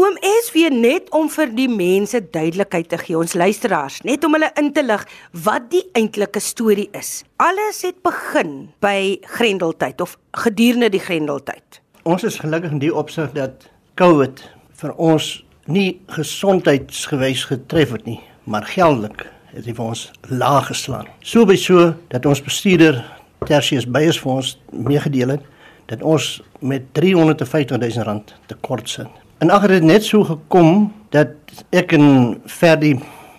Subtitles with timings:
[0.00, 4.32] Oom S weer net om vir die mense duidelikheid te gee, ons luisteraars, net om
[4.32, 5.02] hulle in te lig
[5.44, 7.10] wat die eintlike storie is.
[7.42, 11.82] Alles het begin by Grendeltyd of gedurende die Grendeltyd.
[12.08, 13.68] Ons is gelukkig in die opsig dat
[14.00, 14.40] COVID
[14.80, 15.30] vir ons
[15.68, 21.12] nie gesondheidsgewys getref het nie, maar geldelik het hy vir ons laag geslaan.
[21.20, 23.04] So by so dat ons bestuurder
[23.44, 25.48] Tertius Beyers vir ons meegedeel het
[25.92, 29.26] dat ons met 350 000 rand tekort sit.
[29.40, 31.32] En agter dit net so gekom dat
[31.72, 32.08] ek en
[32.44, 32.90] Ferdi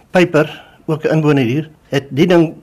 [0.09, 0.49] Piper
[0.89, 2.55] ook 'n inwoner hier het die ding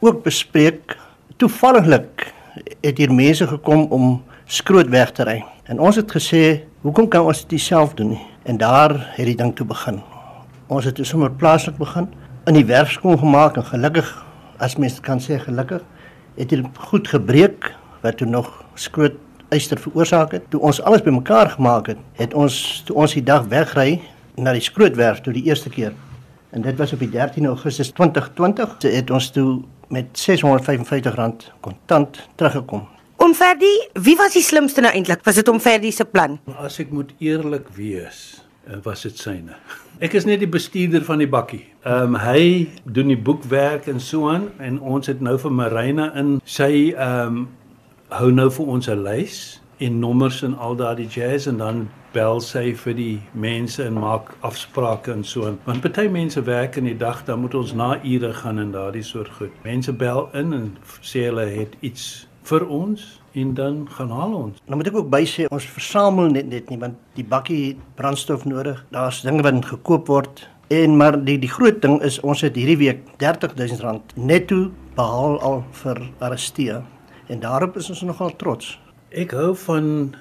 [0.00, 0.96] ook bespreek.
[1.36, 2.34] Toevalliglik
[2.82, 5.44] het hier mense gekom om skroot weg te ry.
[5.64, 9.36] En ons het gesê, "Hoekom kan ons dit self doen nie?" En daar het die
[9.36, 10.02] ding toe begin.
[10.66, 12.08] Ons het sommer plaaslik begin
[12.46, 14.26] in die werf skoon gemaak en gelukkig
[14.58, 15.82] as mens kan sê gelukkig
[16.36, 19.14] het dit goed gebreek wat toe nog skroot
[19.50, 20.46] eister veroorsaak het.
[20.50, 24.00] Toe ons alles bymekaar gemaak het, het ons toe ons die dag wegry
[24.40, 25.92] na die skrootwerf toe die eerste keer.
[26.50, 28.76] En dit was op die 13 Augustus 2020.
[28.82, 32.88] Het ons toe met R655 kontant teruggekom.
[33.20, 35.20] Om Ferdi, wie was die slimste nou eintlik?
[35.26, 36.38] Was dit om Ferdi se plan?
[36.56, 39.58] As ek moet eerlik wees, eh, was dit syne.
[40.04, 41.66] Ek is net die bestuurder van die bakkie.
[41.84, 46.06] Ehm um, hy doen die boekwerk en so aan en ons het nou vir Marina
[46.16, 47.48] in sy ehm um,
[48.10, 52.40] hou nou vir ons 'n lys en nommers en al daardie jazz en dan bel
[52.40, 55.56] sy vir die mense en maak afsprake en so.
[55.64, 59.02] Want party mense werk in die dag, dan moet ons na ure gaan en daardie
[59.02, 59.50] soort goed.
[59.62, 64.58] Mense bel in en sê hulle het iets vir ons en dan gaan haal ons.
[64.66, 67.76] Nou moet ek ook by sê ons versamel net net nie want die bakkie het
[67.94, 68.84] brandstof nodig.
[68.90, 72.78] Daar's dinge wat gekoop word en maar die die groot ding is ons het hierdie
[72.78, 76.82] week R30000 netto behaal al vir arresteer
[77.30, 78.74] en daarop is ons nogal trots.
[79.10, 80.14] Ek hou van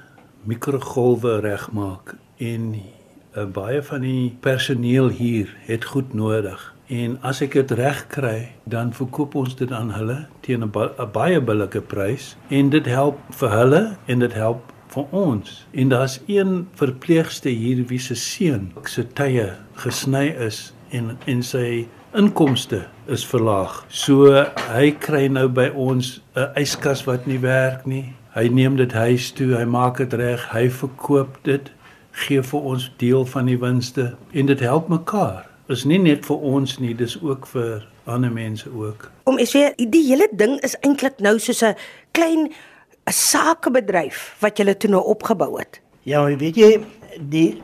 [0.49, 6.61] mikrogolwe regmaak en uh, baie van die personeel hier het goed nodig.
[6.89, 11.05] En as ek dit reg kry, dan verkoop ons dit aan hulle teen 'n ba
[11.13, 15.65] baie billike prys en dit help vir hulle en dit help vir ons.
[15.71, 21.87] En daar's een verpleegster hier wie se seun se tye gesny is en en sy
[22.13, 23.85] inkomste is verlaag.
[23.89, 24.31] So
[24.69, 28.13] hy kry nou by ons 'n yskas wat nie werk nie.
[28.35, 31.71] Hy neem dit huis toe, hy maak dit reg, hy verkoop dit,
[32.11, 35.45] gee vir ons deel van die winste en dit help mekaar.
[35.67, 39.11] Is nie net vir ons nie, dis ook vir ander mense ook.
[39.23, 41.75] Om is weer die hele ding is eintlik nou soos 'n
[42.11, 42.49] klein
[43.07, 45.81] 'n sakebedryf wat jy toe nou opgebou het.
[46.03, 46.79] Ja, weet jy,
[47.29, 47.61] die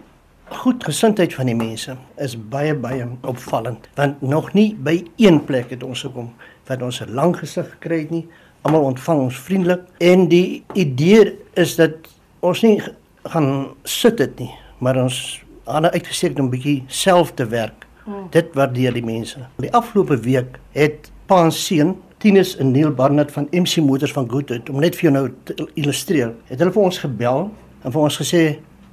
[0.49, 5.69] goed gesindheid van die mense is baie baie opvallend want nog nie by een plek
[5.69, 6.33] het ons gekom
[6.67, 8.27] wat ons 'n lang gesig gekry het nie.
[8.61, 11.93] Almal ontvang ons vriendelik en die idee is dat
[12.39, 12.81] ons nie
[13.23, 17.85] gaan sit dit nie maar ons aan uitgeseker om 'n bietjie self te werk.
[18.05, 18.27] Hmm.
[18.29, 19.39] dit waardeer die mense.
[19.57, 24.79] Die afgelope week het Paanseun Tinus en Neil Barnard van MC Motors van Goodwood om
[24.79, 27.49] net vir jou nou te illustreer het hulle vir ons gebel
[27.81, 28.43] en vir ons gesê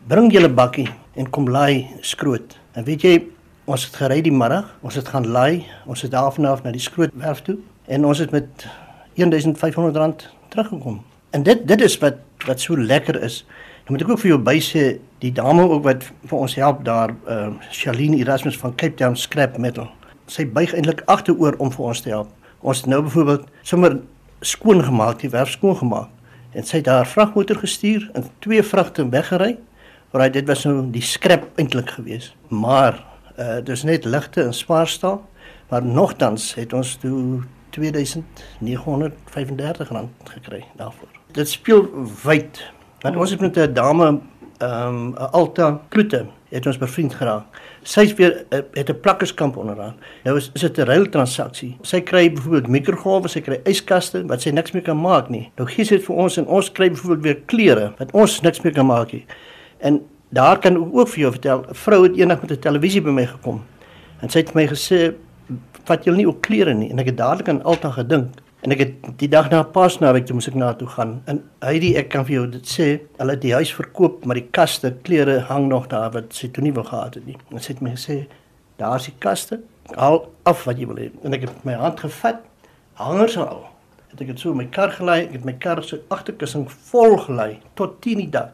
[0.08, 2.56] bring julle bakkie en kom laai skroot.
[2.72, 3.14] En weet jy,
[3.64, 6.82] ons het gery die middag, ons het gaan laai, ons het daarvan af na die
[6.82, 8.66] skrootwerf toe en ons het met
[9.18, 11.02] 1500 rand teruggekom.
[11.30, 13.44] En dit dit is wat wat so lekker is.
[13.84, 14.84] Dan moet ek ook vir jou bysê
[15.22, 19.58] die dame ook wat vir ons help daar, uh Charlene Erasmus van Cape Town Scrap
[19.58, 19.88] Metal.
[20.26, 22.30] Sy buig eintlik agteroor om vir ons te help.
[22.60, 23.98] Ons het nou byvoorbeeld sommer
[24.40, 26.08] skoon gemaak, die werf skoon gemaak.
[26.52, 29.56] En sy het haar vragmotor gestuur en twee vragte weggery
[30.12, 32.34] Maar dit was nou die skrap eintlik geweest.
[32.48, 33.04] Maar
[33.38, 35.28] uh dis net ligte en spaarstaal.
[35.68, 41.08] Maar nogtans het ons toe 2935 rand gekry daarvoor.
[41.32, 41.88] Dit speel
[42.24, 42.72] wyd.
[43.00, 44.20] Want ons het met 'n dame
[44.58, 47.44] ehm um, Alta Kloete het ons bevriend geraak.
[47.82, 49.94] Sy's weer uh, het 'n plakkerskamp onderaan.
[50.24, 51.76] Nou is, is dit 'n ruil transaksie.
[51.80, 55.52] Sy kry byvoorbeeld mikrogolwe, sy kry yskaste wat sy niks meer kan maak nie.
[55.56, 58.60] Nou gee sy dit vir ons en ons kry byvoorbeeld weer klere wat ons niks
[58.60, 59.26] meer kan maak nie.
[59.82, 59.98] En
[60.28, 63.10] daar kan ek ook vir jou vertel, 'n vrou het eendag met 'n televisie by
[63.10, 63.62] my gekom.
[64.20, 65.14] En sy het my gesê,
[65.84, 68.28] "Vat jy nie ook klere nie?" En ek het dadelik aan Alta gedink.
[68.62, 71.16] En ek het die dag na pas na toe moes ek na toe gaan.
[71.26, 74.48] En Heidi, ek kan vir jou dit sê, hulle het die huis verkoop, maar die
[74.50, 77.36] kaste, klere hang nog daar wat sy toe nie wil gehad het nie.
[77.50, 78.26] En sy het my gesê,
[78.78, 79.60] "Daar's die kaste,
[79.96, 82.36] al af wat jy wil hê." En ek het my hand gevat,
[82.94, 83.66] hangers al.
[84.10, 87.58] Het ek het so my kar gelei, ek het my kar se agterkussing vol gelei
[87.74, 88.52] tot 10 die dag.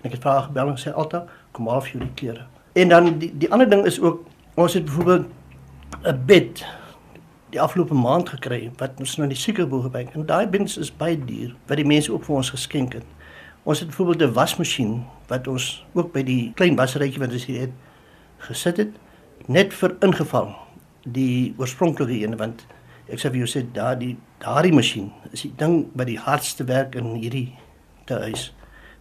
[0.00, 2.46] En ek het vrae gebel en sê Alta, kom maar vir die klere.
[2.72, 4.24] En dan die die ander ding is ook
[4.54, 5.26] ons het byvoorbeeld
[6.04, 6.64] 'n bed
[7.50, 10.10] die afgelope maand gekry wat ons nou die siekerboog gebring.
[10.14, 13.04] En daai beds is baie duur wat die mense ook vir ons geskenk het.
[13.62, 17.60] Ons het byvoorbeeld 'n wasmasjien wat ons ook by die klein wasrytjie wat ons hier
[17.60, 17.72] het
[18.38, 18.92] gesit het
[19.46, 20.52] net vir ingeval
[21.04, 22.64] die oorspronklike een want
[23.10, 26.94] ek sê vir jou sê daardie daardie masjien is die ding wat die hardste werk
[26.94, 27.48] in hierdie
[28.06, 28.50] te huis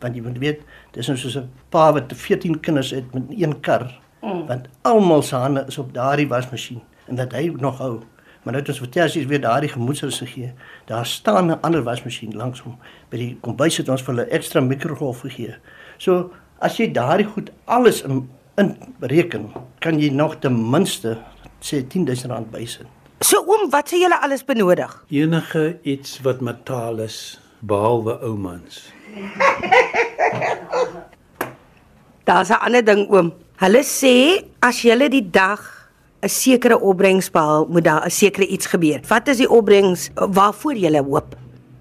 [0.01, 0.61] want jy moet weet
[0.95, 3.87] dis nou soos 'n pa wat 14 kinders het met een kar
[4.21, 4.45] mm.
[4.47, 7.99] want almal se hande is op daardie wasmasjien en dat hy nog hou
[8.43, 10.53] maar nou het ons vertel as jy weer daardie gemoedsrus gegee
[10.85, 12.77] daar staan 'n ander wasmasjien langs hom
[13.09, 15.55] by die kombuis het ons vir hulle ekstra mikrogolf gegee
[15.97, 21.17] so as jy daardie goed alles in, in bereken kan jy nog ten minste
[21.59, 22.87] sê 10000 rand bysit
[23.19, 24.93] So oom, wat sê julle alles benodig?
[25.11, 27.17] Enige iets wat metaal is
[27.59, 28.85] behalwe oumans.
[32.29, 33.33] Daar's 'n ander ding oom.
[33.57, 35.89] Hulle sê as jy die dag
[36.21, 39.01] 'n sekere opbrengs behaal, moet daar 'n sekere iets gebeur.
[39.07, 41.35] Wat is die opbrengs waarvoor jy hoop?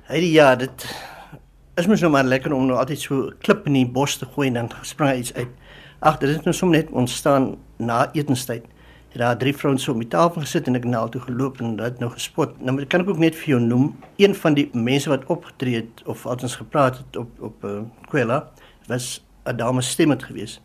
[0.09, 0.87] Hy ja, dit
[1.77, 4.49] is mos nou maar lekker om nou altyd so klip in die bos te gooi
[4.49, 5.49] en dan spring iets uit.
[5.99, 8.65] Ag, dit het nou sommer net ontstaan na etenstyd.
[9.19, 11.73] Het daar drie vrouens so op die tafel gesit en ek na toe geloop en
[11.76, 12.53] dit nou gespot.
[12.62, 16.05] Nou kan ek ook net vir jou noem, een van die mense wat opgetree het
[16.06, 17.81] of alsins gepraat het op op uh,
[18.12, 18.37] Kwela
[18.87, 20.61] was 'n dame stem het gewees.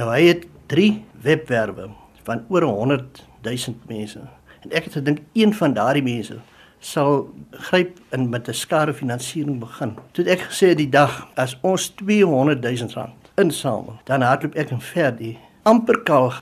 [0.00, 1.90] Nou hy het 3 webwerwe
[2.24, 4.24] van oor 100 000 mense.
[4.64, 6.40] En ek het gedink een van daardie mense
[6.78, 9.96] sal gryp in met 'n skare finansiering begin.
[10.12, 14.80] Toe ek gesê die dag as ons 200 000 rand insamel, dan hardloop ek en
[14.80, 16.32] Ferdi amper kaal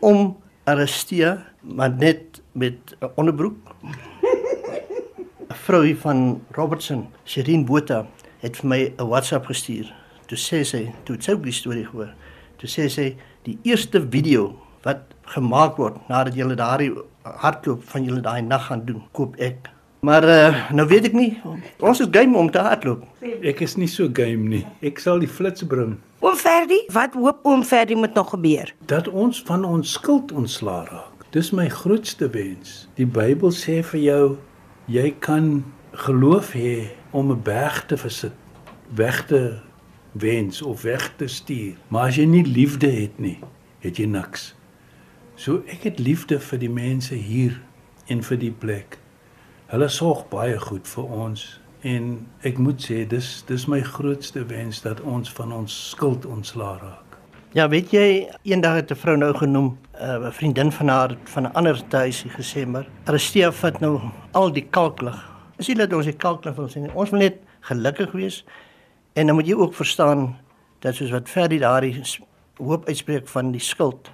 [0.00, 3.56] om Aristia maar net met 'n onderbroek.
[5.48, 8.06] 'n Vrou van Robertson, Sherin Botha,
[8.40, 11.86] het vir my 'n WhatsApp gestuur toe sê sy, toe het sy ook die storie
[11.88, 12.12] gehoor.
[12.60, 13.08] Toe sê sy
[13.46, 14.52] die eerste video
[14.84, 15.02] wat
[15.34, 16.92] gemaak word nadat jy daardie
[17.42, 19.68] hardloop van julle daai nag gaan doen, koop ek.
[20.00, 21.34] Maar uh, nou weet ek nie,
[21.84, 23.02] ons is game om te hardloop.
[23.20, 24.62] Ek is nie so game nie.
[24.80, 25.98] Ek sal die flits bring.
[26.24, 28.72] Oom Ferdi, wat hoop oom Ferdi moet nog gebeur?
[28.88, 31.26] Dat ons van ons skuld ontslaa raak.
[31.36, 32.88] Dis my grootste wens.
[32.96, 34.24] Die Bybel sê vir jou
[34.90, 35.60] jy kan
[36.06, 38.32] geloof hê om 'n berg te versit,
[38.96, 39.60] weg te
[40.12, 41.76] wens of weg te stuur.
[41.88, 43.38] Maar as jy nie liefde het nie,
[43.78, 44.54] het jy niks.
[45.36, 47.60] So ek het liefde vir die mense hier
[48.06, 48.98] en vir die plek.
[49.70, 51.44] Hulle sorg baie goed vir ons
[51.86, 52.06] en
[52.42, 57.18] ek moet sê dis dis my grootste wens dat ons van ons skuld ontslaa raak.
[57.54, 61.46] Ja, weet jy, eendag het 'n vrou nou genoem, uh, 'n vriendin van haar van
[61.46, 64.00] 'n ander tuisie gesê maar, "Aristia vat nou
[64.32, 65.18] al die kalklig."
[65.58, 66.94] Is jy dat ons die kalklig wil sien?
[66.94, 68.44] Ons wil net gelukkig wees
[69.12, 70.38] En dan moet jy ook verstaan
[70.78, 72.02] dat soos wat Ferdi daardie
[72.56, 74.10] hoop uitspreek van die skuld.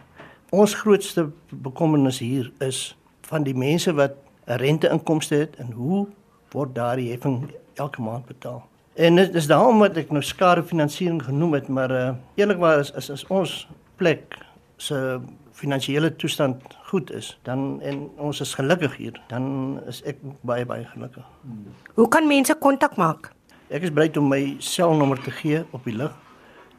[0.51, 6.07] Ons grootste bekommernis hier is van die mense wat 'n renteinkomste het en hoe
[6.51, 8.65] word daardie heffing elke maand betaal?
[8.95, 12.93] En dit is daarom wat ek nou skare finansiering genoem het, maar uh, eerlikwaar is,
[12.97, 14.39] is is ons plek
[14.77, 15.21] se
[15.53, 20.85] finansiële toestand goed is, dan en ons is gelukkig hier, dan is ek baie baie
[20.85, 21.25] gelukkig.
[21.95, 23.33] Hoe kan mense kontak maak?
[23.69, 26.13] Ek is bereid om my selnommer te gee op die lig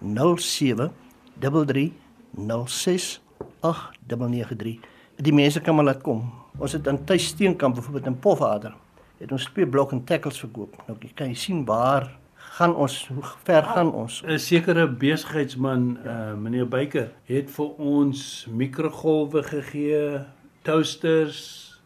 [0.02, 0.92] 07
[1.40, 3.22] 3306
[3.62, 4.80] 8993.
[5.18, 6.30] Die mense kan maar laat kom.
[6.58, 8.76] Ons het aan Tuis Steenkamp byvoorbeeld in Pofadder
[9.18, 10.76] het ons twee blok en tackles verkoop.
[10.88, 12.12] Nou jy kan jy sien waar
[12.58, 14.22] gaan ons hoe ver gaan ons?
[14.26, 20.22] 'n Sekere besigheidsman, uh, meneer Beyker, het vir ons mikrogolwe gegee,
[20.62, 21.42] toasters,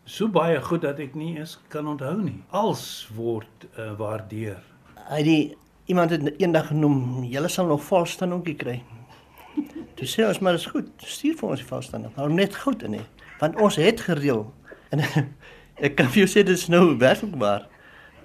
[0.05, 2.43] so baie goed dat ek nie eens kan onthou nie.
[2.49, 4.59] Als word uh, waardeer
[5.11, 5.41] hy die
[5.91, 8.79] iemand het eendag genoem, julle sal nog valstaan ook kry.
[9.99, 12.07] Toe sê ons maar is goed, stuur vir ons die valstaan.
[12.15, 13.03] Hou net goed in hè,
[13.41, 14.45] want ons het gereël.
[14.91, 15.03] En
[15.87, 17.67] ek kan vir jou sê dit is nou werklik waar.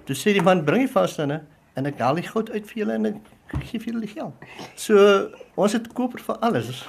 [0.07, 1.39] Toe sê die man bring die valstaan
[1.77, 3.19] en ek haal die goud uit vir julle en ek
[3.69, 4.47] gee vir julle geld.
[4.79, 4.97] So
[5.55, 6.83] ons het koper vir alles.